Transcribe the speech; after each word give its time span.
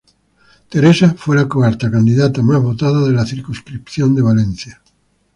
Teresa 0.67 1.13
fue 1.15 1.35
la 1.35 1.47
cuarta 1.47 1.91
candidata 1.91 2.41
más 2.41 2.59
votada 2.59 3.05
de 3.05 3.11
la 3.13 3.23
circunscripción 3.23 4.15
de 4.15 4.23
Valencia. 4.23 4.81